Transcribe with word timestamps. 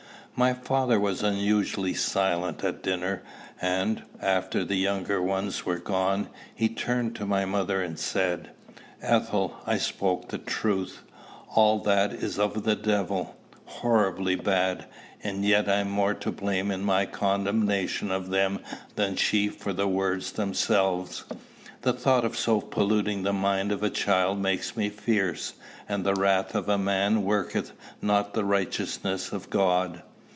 My 0.33 0.53
father 0.55 0.99
was 0.99 1.21
unusually 1.21 1.93
silent 1.93 2.63
at 2.63 2.81
dinner; 2.81 3.21
and, 3.61 4.01
after 4.21 4.63
the 4.63 4.77
younger 4.77 5.21
ones 5.21 5.67
were 5.67 5.77
gone, 5.77 6.29
he 6.55 6.67
turned 6.67 7.15
to 7.17 7.27
my 7.27 7.45
mother, 7.45 7.83
and 7.83 7.99
said, 7.99 8.49
"Ethel, 9.03 9.55
I 9.67 9.77
spoke 9.77 10.29
the 10.29 10.39
truth. 10.39 11.01
All 11.53 11.77
that 11.81 12.11
is 12.11 12.39
of 12.39 12.63
the 12.63 12.77
Devil, 12.77 13.35
horribly 13.65 14.35
bad; 14.35 14.85
and 15.21 15.45
yet 15.45 15.69
I 15.69 15.81
am 15.81 15.91
more 15.91 16.15
to 16.15 16.31
blame 16.31 16.71
in 16.71 16.83
my 16.83 17.05
condemnation 17.05 18.09
of 18.09 18.29
them 18.29 18.61
than 18.95 19.17
she 19.17 19.47
for 19.47 19.73
the 19.73 19.87
words 19.87 20.31
themselves. 20.31 21.23
The 21.81 21.93
thought 21.93 22.25
of 22.25 22.35
so 22.37 22.61
polluting 22.61 23.21
the 23.21 23.33
mind 23.33 23.71
of 23.71 23.83
a 23.83 23.91
child 23.91 24.39
makes 24.39 24.75
me 24.75 24.89
fierce, 24.89 25.53
and 25.87 26.03
the 26.03 26.15
wrath 26.15 26.55
of 26.55 26.65
man 26.79 27.23
worketh 27.25 27.73
not 28.01 28.33
the 28.33 28.45
righteousness 28.45 29.31
of 29.33 29.51
God. 29.51 30.01